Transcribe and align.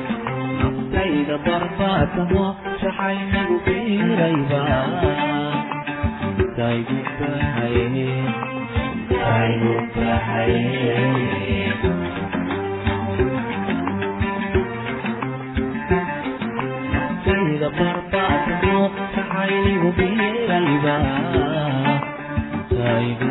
naftayda 0.00 1.36
barbaatamo 1.46 2.44
jaxaynigu 2.82 3.56
biirayba 3.66 4.62
taygu 6.56 6.98
naftayda 16.92 17.68
barbaatamo 17.78 18.82
jaxaynigu 19.14 19.88
biirayba 19.98 20.96
taygu 22.72 23.30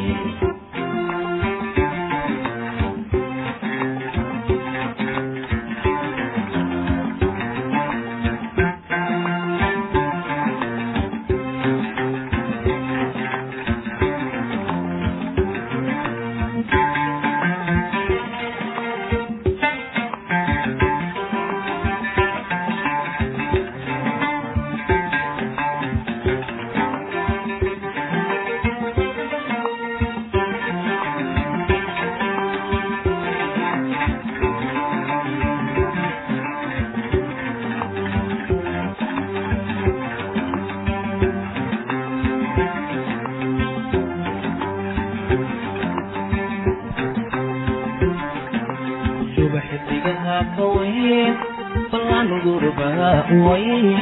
ويه 53.05 53.99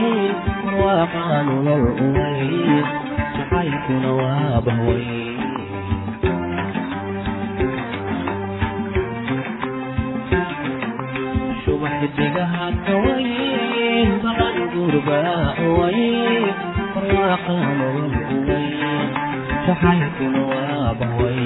ruuxaan 0.72 1.48
nolol 1.66 1.86
uway 2.06 2.50
jacaylkuna 3.38 4.10
waa 4.20 4.58
bahway 4.66 5.08
shuba 11.64 11.88
xidigaha 12.00 12.66
kawayn 12.86 14.10
balan 14.24 14.58
gurbaa 14.74 15.48
uway 15.68 16.02
ruuxaan 17.04 17.68
nolol 17.80 18.14
uway 18.36 18.68
jacaylkuna 19.66 20.42
waa 20.52 20.90
bahway 21.00 21.44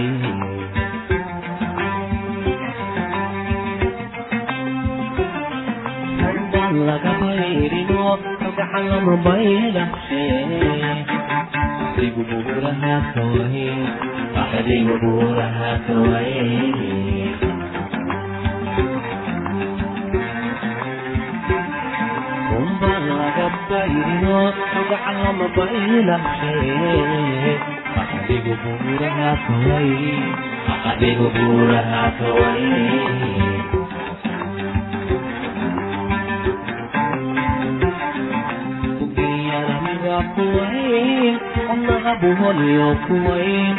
laga 6.88 7.12
bayrino 7.22 8.06
gacan 8.58 8.84
lama 8.92 9.16
baylashe 9.26 10.24
axdigu 11.86 12.22
buuraha 12.30 12.94
kawayn 13.14 13.82
axdigu 14.44 14.94
buuraha 15.04 15.72
kawayn 15.86 17.38
runba 22.52 22.92
laga 23.10 23.48
bayriyo 23.70 24.40
magaca 24.74 25.12
lama 25.24 25.48
baylashe 25.56 26.56
axdigu 28.02 28.54
buuraha 28.62 29.30
kawayn 29.46 30.22
axdigu 30.90 31.26
buuraha 31.36 32.04
kawayn 40.36 41.36
kuwayn 41.36 41.36
wadnaha 41.68 42.14
buholiyo 42.22 42.88
kuwayn 43.08 43.76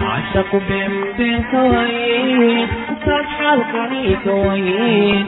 cashaqu 0.00 0.58
beenbeen 0.68 1.40
kawayn 1.52 2.68
intaad 2.92 3.26
xaalkani 3.36 4.02
kawayn 4.24 5.24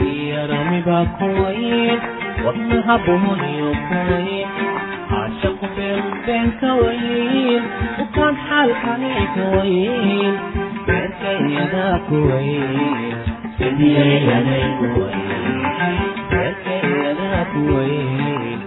wayne 0.00 0.28
yaramiba 0.30 0.98
kuwayn 1.18 1.98
wadnaha 2.44 2.94
buhoniyo 3.04 3.70
kuwayn 3.88 4.48
cashaqu 5.10 5.66
beenbeen 5.76 6.48
kawayn 6.60 7.62
ukaan 8.04 8.34
xaalkani 8.46 9.12
kawayn 9.36 10.34
beerkayadaa 10.86 11.96
kuwayn 12.08 12.74
beerkayadaa 16.30 17.42
kuwayn 17.52 18.60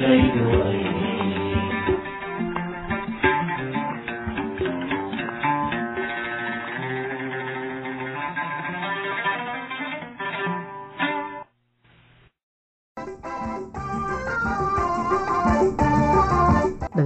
adigu 0.00 0.42
wayne 0.58 0.91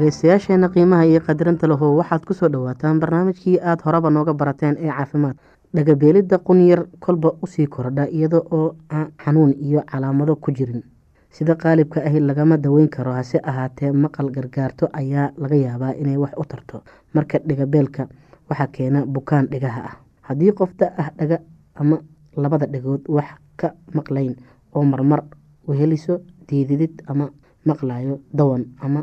dhegaystayaasheena 0.07 0.69
qiimaha 0.71 1.05
iyo 1.07 1.21
qadirinta 1.21 1.67
lahu 1.67 1.99
waxaad 1.99 2.23
ku 2.25 2.35
soo 2.35 2.49
dhawaataan 2.49 3.01
barnaamijkii 3.03 3.59
aada 3.59 3.83
horeba 3.85 4.11
nooga 4.11 4.35
barateen 4.35 4.77
ee 4.79 4.87
caafimaad. 4.91 5.37
Dhagabeelidda 5.75 6.39
qunyar 6.39 6.87
kolba 7.01 7.33
u 7.43 7.47
sii 7.47 7.67
kordha 7.67 8.07
iyada 8.09 8.39
oo 8.51 8.77
aan 8.91 9.11
xanuun 9.25 9.53
iyo 9.59 9.83
calaamado 9.91 10.37
ku 10.37 10.53
jirin. 10.53 10.83
Sida 11.31 11.55
qaalibka 11.57 12.01
ahi 12.07 12.21
lagama 12.21 12.57
daweyn 12.57 12.89
karo 12.89 13.13
hase 13.13 13.39
ahaatee 13.43 13.91
maqal 13.93 14.31
gargaarto 14.31 14.89
ayaa 14.93 15.33
laga 15.37 15.57
yaabaa 15.57 15.93
inay 15.99 16.17
wax 16.17 16.33
u 16.39 16.45
tarto. 16.45 16.83
Marka 17.15 17.39
dhigabeelka 17.39 18.07
waxaa 18.51 18.67
keena 18.67 19.07
bukaan 19.07 19.49
dhigaha 19.51 19.81
ah. 19.91 19.97
Haddii 20.23 20.53
qof 20.53 20.71
da 20.79 20.93
ah 20.99 21.11
dhaga 21.19 21.39
ama 21.75 21.99
labada 22.37 22.67
dhagood 22.67 23.03
wax 23.09 23.27
ka 23.57 23.75
maqlayn 23.95 24.37
oo 24.75 24.85
marmar 24.85 25.25
weheliso 25.67 26.21
diididid 26.49 27.03
ama 27.07 27.29
maqlayo 27.67 28.21
dawan 28.33 28.65
ama 28.81 29.03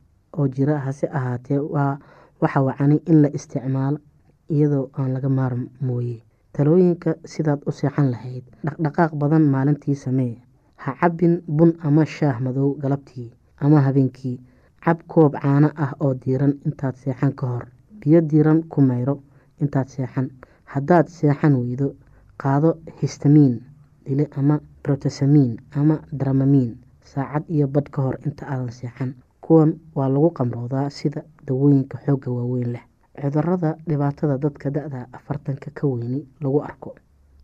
oo 0.37 0.47
jira 0.47 0.79
hase 0.85 1.07
ahaatee 1.17 1.59
waa 1.73 1.99
waxa 2.41 2.61
wacani 2.67 2.97
in 3.05 3.21
la 3.21 3.29
isticmaalo 3.37 3.97
iyadoo 4.49 4.89
aan 4.97 5.13
laga 5.13 5.29
maarm 5.29 5.63
mooye. 5.81 6.17
Talooyinka 6.53 7.15
sidaad 7.31 7.61
u 7.67 7.71
seexan 7.71 8.11
lahayd 8.11 8.43
dhaqdhaqaaq 8.65 9.11
badan 9.21 9.41
maalintii 9.53 9.95
samee. 9.95 10.35
Ha 10.83 10.95
cabbin 10.99 11.41
bun 11.47 11.71
ama 11.83 12.05
shaah 12.05 12.37
madow 12.41 12.69
galabtii 12.81 13.31
ama 13.63 13.81
habeenkii. 13.85 14.39
Cab 14.83 14.99
koob 15.07 15.33
caano 15.41 15.69
ah 15.83 15.93
oo 15.99 16.13
diiran 16.13 16.53
intaad 16.65 16.95
seexan 16.95 17.33
ka 17.39 17.47
hor. 17.47 17.65
Biyo 17.99 18.19
diiran 18.21 18.63
ku 18.71 18.81
mayro 18.81 19.15
intaad 19.61 19.87
seexan. 19.93 20.27
Haddaad 20.65 21.07
seexan 21.07 21.53
weydo 21.61 21.87
qaado 22.41 22.69
histamiin 23.01 23.55
dile 24.05 24.25
ama 24.37 24.59
brotesamiin 24.83 25.57
ama 25.79 25.95
dramamiin 26.11 26.71
saacad 27.11 27.43
iyo 27.49 27.67
badh 27.67 27.89
ka 27.93 28.01
hor 28.01 28.17
inta 28.25 28.45
aadan 28.47 28.71
seexan 28.71 29.13
kuwan 29.41 29.73
waa 29.95 30.09
lagu 30.09 30.29
qamroodaa 30.37 30.89
sida 30.89 31.21
dawooyinka 31.47 31.97
xoogga 32.05 32.29
waaweyn 32.31 32.71
leh. 32.73 32.83
Cudurada 33.21 33.75
dhibaatada 33.87 34.37
dadka 34.37 34.69
da-da 34.71 35.07
afartanka 35.13 35.71
ka 35.73 35.87
weyni 35.87 36.25
lagu 36.41 36.59
arko. 36.63 36.95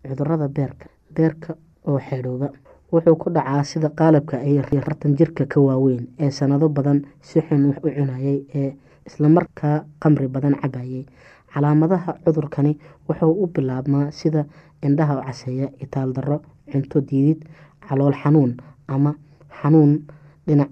Cudurada 0.08 0.48
beerka 0.48 0.88
beerka 1.16 1.56
oo 1.88 2.00
xeedhooba 2.00 2.50
wuxuu 2.92 3.16
ku 3.16 3.30
dhacaa 3.30 3.64
sida 3.64 3.90
qaalabka 3.90 4.38
ay 4.40 4.60
afartan 4.60 5.16
jirka 5.18 5.46
ka 5.46 5.60
waaweyn 5.60 6.08
ee 6.20 6.32
sanado 6.32 6.70
badan 6.70 7.02
si 7.22 7.42
xun 7.42 7.66
wax 7.68 7.78
u 7.84 7.90
cunayay 7.92 8.40
ee 8.56 8.72
islamarkaa 9.08 9.84
qamri 10.00 10.28
badan 10.28 10.56
cabayay 10.62 11.06
calaamadaha 11.54 12.12
cudurkani 12.26 12.78
wuxuu 13.10 13.34
u 13.44 13.48
bilaabmaa 13.48 14.12
sida 14.12 14.46
indhaha 14.82 15.22
caseeya 15.26 15.68
itaal 15.84 16.14
darro 16.14 16.38
cunto 16.72 17.02
diidid 17.02 17.44
calool 17.88 18.14
xanuun 18.24 18.56
ama 18.88 19.12
xanuun 19.62 19.92
dhinac 20.48 20.72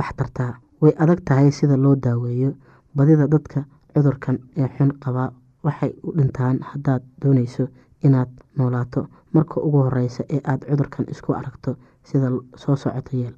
wax 0.00 0.10
way 0.82 0.92
adag 1.02 1.20
tahay 1.28 1.50
sida 1.52 1.76
loo 1.76 1.94
daaweeyo 2.04 2.50
badida 2.96 3.26
dadka 3.34 3.64
cudurkan 3.94 4.36
ee 4.56 4.68
xun 4.76 4.90
qabaa 5.04 5.30
waxay 5.64 5.92
u 6.06 6.12
dhintaan 6.16 6.56
haddaad 6.70 7.02
dooneyso 7.22 7.64
inaad 8.06 8.30
noolaato. 8.56 9.00
Marka 9.34 9.60
ugu 9.66 9.78
horeysa 9.86 10.22
ee 10.34 10.40
aada 10.50 10.66
cudurkan 10.70 11.06
isku 11.12 11.32
aragto 11.32 11.70
sida 12.08 12.28
soo 12.62 12.76
socoto 12.76 13.16
yeel 13.16 13.34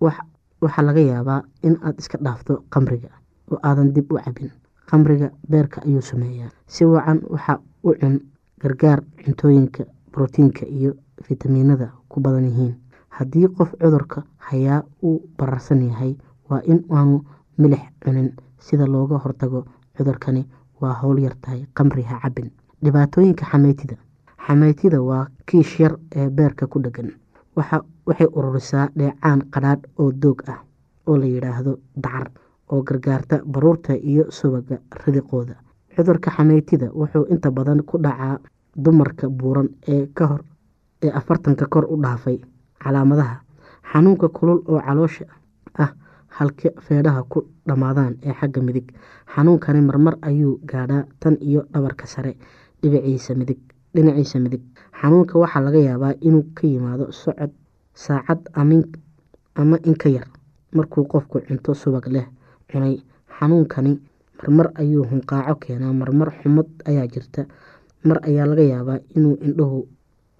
waxaa 0.00 0.82
laga 0.88 1.00
yaabaa 1.00 1.42
in 1.62 1.74
aad 1.86 1.98
iska 1.98 2.18
dhaafto 2.24 2.64
qamriga 2.72 3.08
oo 3.50 3.58
aadan 3.62 3.92
dib 3.94 4.12
u 4.12 4.16
cabin 4.24 4.50
qamriga 4.90 5.28
beerka 5.50 5.80
ayuu 5.86 6.02
sameeyaa. 6.02 6.50
Si 6.66 6.84
wacan 6.84 7.20
waxa 7.30 7.58
u 7.84 7.90
cun 8.00 8.20
gargaar 8.62 9.00
cuntooyinka 9.24 9.84
brotiinka 10.12 10.66
iyo 10.66 10.92
fitamiinada 11.26 11.86
ku 12.08 12.20
badan 12.20 12.44
yihiin 12.44 12.74
haddii 13.16 13.48
qof 13.56 13.70
cudurka 13.82 14.22
hayaa 14.48 14.82
uu 15.02 15.18
bararsan 15.38 15.82
yahay 15.88 16.16
waa 16.50 16.60
in 16.64 16.84
aanu 16.90 17.20
milix 17.58 17.82
cunin. 18.04 18.32
Sida 18.58 18.86
looga 18.86 19.18
hortago 19.18 19.64
cudurkani 19.96 20.42
waa 20.80 20.92
howl 21.02 21.18
yartahay 21.20 21.66
qamri 21.74 22.02
ha 22.02 22.18
cabin 22.22 22.50
dhibaatooyinka 22.84 23.44
xameytida. 23.50 23.96
Xameytida 24.46 25.02
waa 25.02 25.26
kiish 25.46 25.80
yar 25.80 25.98
ee 26.16 26.30
beerka 26.30 26.66
ku 26.66 26.78
dhegan 26.80 27.10
waxay 27.56 28.26
ururisaa 28.32 28.88
dheecaan 28.96 29.42
qadhaadh 29.52 29.84
oo 29.98 30.12
doog 30.12 30.42
ah 30.48 30.58
oo 31.06 31.16
la 31.16 31.26
yidhaahdo 31.26 31.78
dacar 31.96 32.30
oo 32.72 32.82
gargaarta 32.82 33.42
baruurta 33.46 33.94
iyo 33.96 34.24
subaga 34.30 34.78
ridiqooda. 35.04 35.54
Cudurka 35.96 36.30
xameytida 36.30 36.90
wuxuu 36.94 37.24
inta 37.30 37.50
badan 37.50 37.82
ku 37.84 37.98
dhacaa 37.98 38.38
dumarka 38.76 39.28
buuran 39.28 39.68
ee 39.88 40.08
afartanka 41.12 41.66
kor 41.66 41.84
u 41.92 41.96
dhaafay 42.02 42.40
calaamadaha. 42.84 43.36
Xanuunka 43.92 44.28
kulul 44.28 44.60
oo 44.68 44.80
caloosha 44.80 45.24
ah 45.78 45.90
halka 46.36 46.68
feedhaha 46.86 47.22
ku 47.32 47.38
dhammaadaan 47.66 48.14
ee 48.22 48.32
xagga 48.40 48.60
midig. 48.62 48.86
Xanuunkani 49.34 49.80
marmar 49.80 50.14
ayuu 50.22 50.60
gaadhaa 50.70 51.04
tan 51.20 51.36
iyo 51.40 51.64
dhabarka 51.72 52.06
sare 52.06 52.36
dhinaciisa 52.82 53.34
midig 54.40 54.62
xanuunka 55.00 55.38
waxaa 55.38 55.60
laga 55.66 55.78
yaabaa 55.78 56.14
inuu 56.20 56.44
ka 56.54 56.66
yimaado 56.66 57.12
socod 57.12 57.50
saacad 57.94 58.40
ama 59.54 59.76
inka 59.86 60.08
yar 60.08 60.26
markuu 60.74 61.04
qofku 61.06 61.40
cunto 61.46 61.74
subag 61.74 62.06
leh 62.14 62.26
cunay. 62.70 62.98
Xanuunkani 63.38 63.92
marmar 64.38 64.70
ayuu 64.74 65.04
hunqaaco 65.10 65.54
keenaa 65.62 65.92
marmar 65.92 66.30
xumad 66.42 66.66
ayaa 66.86 67.06
jirta. 67.06 67.46
Mar 68.04 68.18
ayaa 68.28 68.46
laga 68.46 68.62
yaabaa 68.62 68.98
inuu 69.16 69.36
indhuhu 69.46 69.78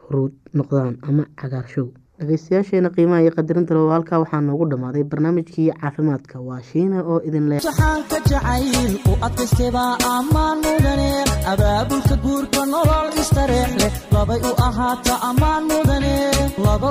huruud 0.04 0.32
noqdaan 0.54 0.98
ama 1.08 1.24
cagaarshow 1.40 1.86
dhegeystayaasheena 2.18 2.90
qiimaha 2.97 3.23
iyo 3.25 3.33
qadarinta 3.37 3.75
loo 3.75 3.90
halkaa 3.94 4.18
waxaa 4.23 4.40
noogu 4.49 4.64
dhammaaday 4.73 5.04
barnaamijkii 5.12 5.68
caafimaadka. 5.80 6.37
Waa 6.49 6.61
shiina 6.71 6.99
oo 7.12 7.18
idin 7.28 7.49
leh 7.50 7.61
saxaanka 7.66 8.16
jacayl 8.30 8.92
u 9.11 9.16
adkaystebaa 9.28 9.92
ammaan 10.16 10.59
mudane 10.66 11.11
abaabulka 11.52 12.16
guurka 12.25 12.61
nolol 12.73 13.09
istareex 13.23 13.92
labay 14.16 14.40
u 14.50 14.54
ahaata 14.68 15.14
ammaan 15.30 15.62
mudane 15.73 16.14
laba 16.66 16.90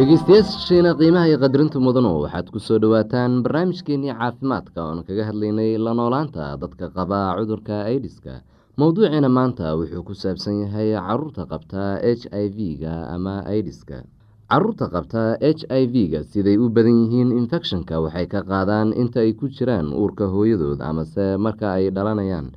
dhegeystayaasheena 0.00 0.90
qiimaha 0.96 1.28
iyo 1.28 1.36
qadarinta 1.44 1.76
mudano 1.76 2.10
waxaad 2.24 2.48
ku 2.48 2.56
soo 2.58 2.78
dhowaataan 2.80 3.44
barnaamijkeenii 3.44 4.14
caafimaadka 4.16 4.80
oon 4.80 5.04
kaga 5.04 5.28
hadlaynay 5.28 5.76
la 5.76 5.92
noolaanta 5.92 6.56
dadka 6.62 6.88
qaba 6.96 7.36
cudurka 7.36 7.84
aidiska 7.84 8.40
mowduuciina 8.80 9.28
maanta 9.28 9.76
wuxuu 9.76 10.00
ku 10.08 10.14
saabsan 10.16 10.56
yahay 10.64 10.96
carruurta 10.96 11.44
qabta 11.52 12.00
h 12.00 12.24
i 12.32 12.46
v-ga 12.56 12.94
ama 13.14 13.44
aidiska 13.44 13.98
carruurta 14.48 14.88
qabta 14.88 15.36
h 15.36 15.68
i 15.68 15.84
v-ga 15.92 16.24
siday 16.32 16.56
u 16.56 16.72
badan 16.72 16.96
yihiin 17.04 17.36
infecshonka 17.36 18.00
waxay 18.00 18.24
ka 18.32 18.40
qaadaan 18.40 18.96
inta 18.96 19.20
ay 19.20 19.36
ku 19.36 19.52
jiraan 19.52 19.92
uurka 19.92 20.32
hooyadood 20.32 20.80
amase 20.80 21.36
marka 21.36 21.76
ay 21.76 21.92
dhalanayaan 21.92 22.48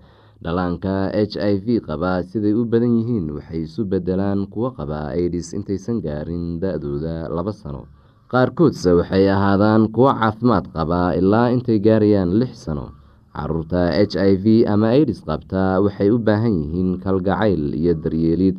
dhalaanka 0.44 1.10
h 1.16 1.34
i 1.40 1.56
v 1.66 1.80
qaba 1.88 2.20
siday 2.30 2.52
u 2.54 2.66
badan 2.68 2.94
yihiin 3.00 3.32
waxay 3.36 3.64
isu 3.64 3.82
bedelaan 3.92 4.46
kuwo 4.52 4.70
qaba 4.78 5.16
aidis 5.16 5.54
intaysan 5.58 5.98
gaarin 6.04 6.60
da-dooda 6.62 7.32
laba 7.32 7.54
sano. 7.56 7.88
Qaarkoodse 8.32 8.92
waxay 9.00 9.30
ahaadaan 9.32 9.88
kuwo 9.96 10.12
caafimaad 10.20 10.66
qaba 10.76 11.16
ilaa 11.20 11.48
intay 11.56 11.80
gaarayaan 11.80 12.36
lix 12.40 12.54
sano. 12.68 12.92
Caruurta 13.34 13.90
h 13.98 14.14
i 14.20 14.34
v 14.44 14.46
ama 14.68 14.88
aidis 14.94 15.24
qabta 15.26 15.80
waxay 15.82 16.10
u 16.12 16.18
baahan 16.20 16.54
yihiin 16.62 16.90
kalgacayl 17.04 17.74
iyo 17.74 17.94
daryeelid 18.04 18.58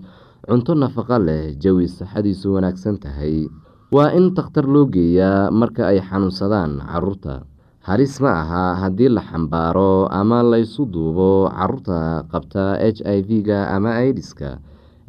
cunto 0.48 0.72
nafaqo 0.74 1.18
leh 1.20 1.54
jawi 1.62 1.86
saxadiisu 1.88 2.54
wanaagsan 2.58 2.96
tahay. 3.02 3.46
Waa 3.94 4.10
in 4.18 4.34
takhtar 4.34 4.66
loo 4.66 4.86
geeyaa 4.90 5.50
marka 5.54 5.86
ay 5.92 6.00
xanuunsadaan 6.02 6.82
carruurta 6.90 7.46
halis 7.88 8.14
ma 8.22 8.32
aha 8.42 8.64
haddii 8.80 9.10
la 9.16 9.22
xambaaro 9.28 10.08
ama 10.20 10.38
laysu 10.52 10.82
duubo 10.94 11.30
carruurta 11.56 12.24
qabta 12.32 12.64
h 12.80 13.00
i 13.04 13.18
v-ga 13.28 13.58
ama 13.76 13.90
aidiska 14.02 14.50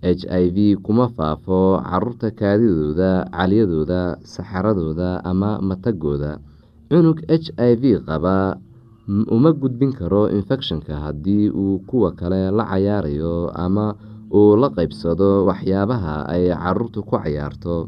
h 0.03 0.23
i 0.27 0.45
v 0.55 0.57
kuma 0.85 1.07
faafo 1.15 1.79
carruurta 1.89 2.27
kaadidooda 2.39 3.11
caliyadooda 3.35 4.01
saxaradooda 4.33 5.09
ama 5.31 5.49
matagooda. 5.67 6.31
Cunug 6.91 7.19
h 7.31 7.47
i 7.69 7.71
v 7.81 7.83
qaba 8.07 8.59
uma 9.35 9.49
gudbin 9.61 9.91
karo 9.99 10.27
infecshonka 10.37 10.95
haddii 11.05 11.49
uu 11.49 11.79
kuwa 11.87 12.11
kale 12.19 12.51
la 12.57 12.63
cayaarayo 12.71 13.35
ama 13.55 13.95
uu 14.33 14.55
la 14.61 14.67
qeybsado 14.75 15.45
waxyaabaha 15.47 16.15
ay 16.33 16.51
caruurtu 16.51 16.99
ku 17.07 17.15
cayaarto 17.23 17.87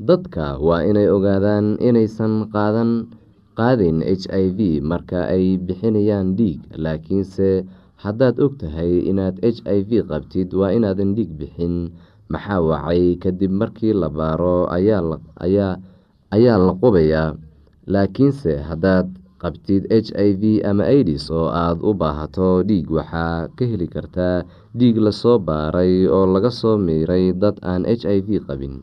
dadka 0.00 0.60
waa 0.60 0.84
inay 0.84 1.08
ogaadaan 1.08 1.80
inaysan 1.80 2.52
qaadan 2.52 3.08
qaadin 3.56 4.04
h 4.04 4.28
i 4.28 4.44
v 4.52 4.80
marka 4.84 5.24
ay 5.32 5.56
bixinayaan 5.56 6.36
dhiig. 6.36 6.60
Laakiinse 6.76 7.64
haddaad 8.04 8.36
og 8.44 8.60
tahay 8.60 9.00
inaad 9.10 9.40
h 9.40 9.64
i 9.64 9.80
v 9.88 10.04
qabtid 10.04 10.52
waa 10.52 10.72
inaadan 10.76 11.16
dhiig 11.16 11.30
bixin. 11.40 11.74
Maxaa 12.28 12.60
wacay? 12.60 13.16
Kadib 13.22 13.52
markii 13.60 13.94
la 13.96 14.08
baaro 14.12 14.66
ayaa 14.68 16.58
la 16.66 16.72
qubayaa. 16.82 17.38
Laakiinse 17.88 18.52
haddaad 18.68 19.08
qabtid 19.40 19.86
h 19.88 20.10
i 20.12 20.30
v 20.40 20.42
ama 20.68 20.84
aidis 20.84 21.30
oo 21.32 21.48
aada 21.48 21.80
u 21.88 21.94
baahato 21.96 22.60
dhiig. 22.68 22.90
Waxaa 22.92 23.48
ka 23.56 23.64
heli 23.64 23.88
kartaa 23.88 24.44
dhiig 24.76 24.96
la 25.00 25.12
soo 25.14 25.38
baaray 25.40 26.04
oo 26.10 26.26
laga 26.28 26.50
soo 26.52 26.76
miiray 26.76 27.32
dad 27.32 27.56
aan 27.64 27.88
h 27.88 28.04
i 28.04 28.20
v 28.20 28.42
qabin 28.44 28.82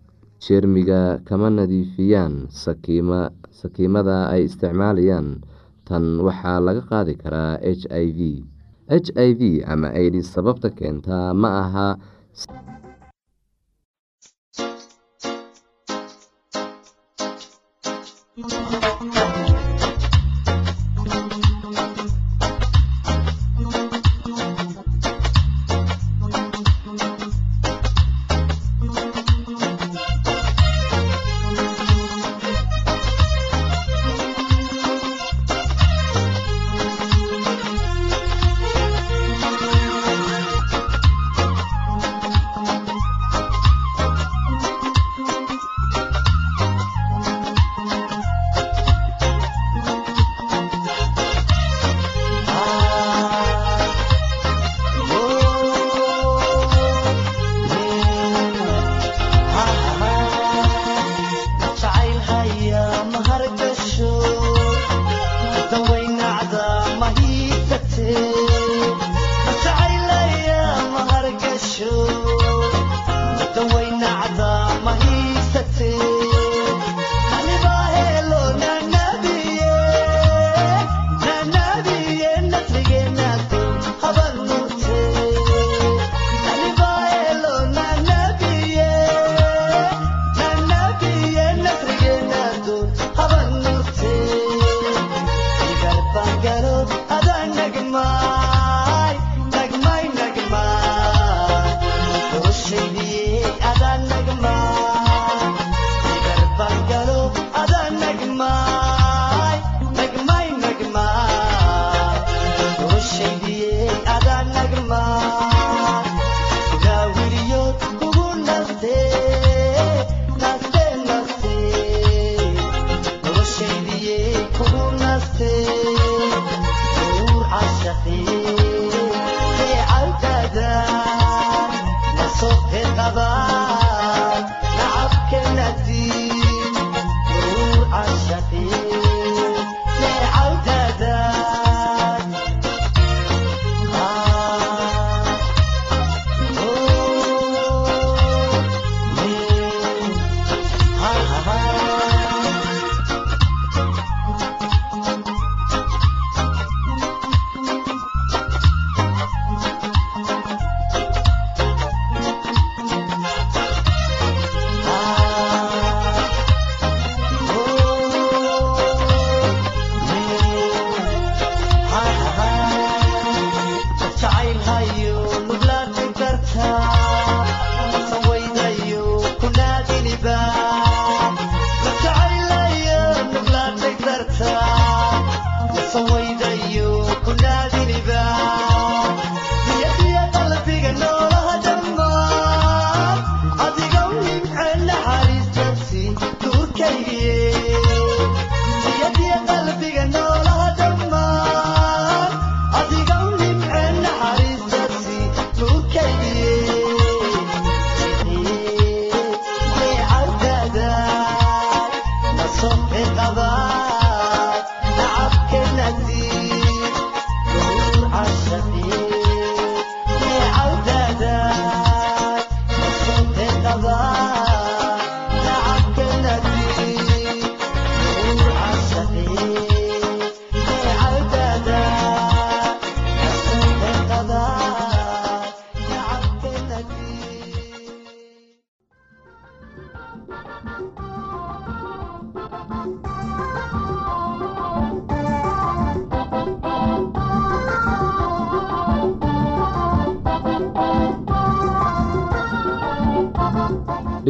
jeermiga 0.45 1.21
kama 1.27 1.49
nadiifiyaan 1.57 2.35
sakiimada 3.61 4.17
ay 4.33 4.41
isticmaalayaan. 4.49 5.27
Tan 5.87 6.03
waxaa 6.27 6.59
laga 6.67 6.81
qaadi 6.91 7.13
karaa 7.21 7.53
h 7.61 7.83
i 7.89 8.07
v. 8.17 8.19
H 8.89 9.07
i 9.27 9.29
v 9.39 9.41
ama 9.73 9.89
aids 10.01 10.27
sababta 10.33 10.69
keenta 10.77 11.17
ma 11.41 11.49
aha 11.63 11.87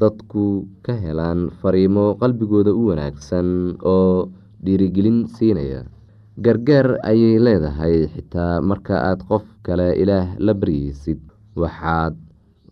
dadku 0.00 0.66
ka 0.86 0.94
helaan 1.04 1.50
fariimo 1.60 2.14
qalbigooda 2.20 2.70
u 2.80 2.82
wanaagsan 2.90 3.76
oo 3.82 4.30
dhiirigelin 4.64 5.26
siinaya. 5.34 5.82
Gargaar 6.44 7.02
ayay 7.10 7.38
leedahay 7.46 8.06
xitaa 8.14 8.62
marka 8.62 8.94
aad 9.10 9.20
qof 9.28 9.42
kale 9.66 9.88
ilaah 10.02 10.38
la 10.38 10.52
baryeysid 10.54 11.18
waxaad 11.58 12.14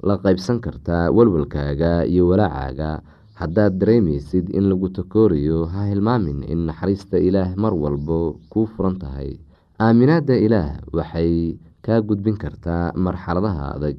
la 0.07 0.15
qaybsan 0.25 0.61
kartaa 0.65 1.11
walwalkaaga 1.17 2.07
iyo 2.07 2.29
walaacaaga. 2.31 3.03
Haddaad 3.37 3.75
dareemeysid 3.81 4.49
in 4.57 4.65
lagu 4.71 4.89
takoorayo 4.89 5.67
ha 5.73 5.85
hilmaamin 5.91 6.41
in 6.53 6.65
naxariista 6.71 7.19
ilaah 7.21 7.53
mar 7.59 7.75
walbo 7.75 8.39
kuu 8.49 8.65
furan 8.71 8.97
tahay. 9.03 9.37
Aaminaadda 9.83 10.35
ilaah 10.47 10.71
waxay 10.97 11.59
kaa 11.85 12.01
gudbin 12.01 12.39
kartaa 12.41 12.95
marxaladaha 12.97 13.77
adag 13.77 13.99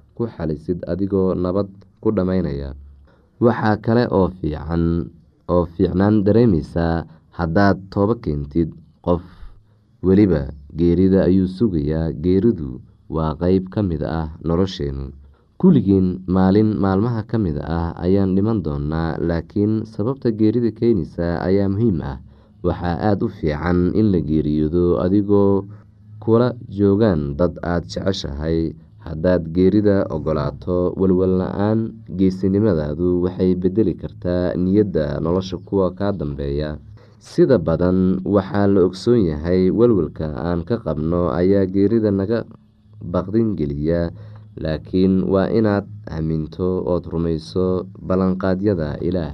ku 0.21 0.29
xalisid 0.35 0.79
adigoo 0.91 1.33
nabad 1.43 1.69
ku 2.01 2.09
dhammaynaya 2.15 2.69
waxaa 3.45 3.75
kale 3.85 4.03
oo 4.17 5.63
fiicnaan 5.73 6.15
dareemeysaa 6.25 6.95
haddaad 7.37 7.77
toobo 7.93 8.13
keentid 8.23 8.69
qof 9.05 9.23
weliba 10.07 10.41
geerida 10.79 11.19
ayuu 11.29 11.47
sugayaa 11.57 12.13
geeridu 12.23 12.69
waa 13.15 13.33
qeyb 13.41 13.65
ka 13.73 13.81
mid 13.89 14.01
ah 14.05 14.27
nolosheenu. 14.47 15.05
Kulligiin 15.61 16.07
maalin 16.35 16.69
maalmaha 16.83 17.21
ka 17.31 17.37
mid 17.45 17.57
ah 17.77 17.91
ayaan 18.05 18.35
dhiman 18.35 18.61
doonaa 18.65 19.17
laakiin 19.29 19.73
sababta 19.93 20.31
geerida 20.39 20.71
keenaysa 20.79 21.41
ayaa 21.47 21.69
muhiim 21.73 21.97
ah. 22.11 22.17
Waxaa 22.65 22.95
aada 23.09 23.25
u 23.25 23.29
fiican 23.37 23.79
in 23.99 24.07
la 24.13 24.19
geeriyoodo 24.29 24.85
adigoo 25.03 25.65
kula 26.23 26.53
joogaan 26.77 27.21
dad 27.39 27.53
aada 27.61 27.85
jeceshahay 27.91 28.73
haddaad 29.05 29.43
geerida 29.55 29.97
ogolaato 30.15 30.93
walwal 30.99 31.33
la'aan 31.41 31.79
geesinimadaadu 32.17 33.21
waxay 33.25 33.51
bedeli 33.61 33.93
kartaa 34.01 34.53
niyadda 34.63 35.19
nolosha 35.23 35.57
kuwa 35.67 35.91
kaa 35.97 36.11
dambeeya. 36.11 36.77
Sida 37.21 37.57
badan 37.57 38.21
waxaa 38.25 38.67
la 38.73 38.81
ogsoon 38.87 39.21
yahay 39.29 39.69
walwalka 39.79 40.25
aan 40.47 40.61
ka 40.65 40.77
qabno 40.85 41.29
ayaa 41.39 41.65
geerida 41.69 42.09
naga 42.11 42.39
baqdin 43.13 43.53
geliya 43.57 44.09
laakiin 44.57 45.23
waa 45.33 45.49
inaad 45.49 45.85
aaminto 46.09 46.81
ood 46.93 47.05
rumayso 47.13 47.85
ballanqaadyada 48.07 48.97
ilaah 49.07 49.33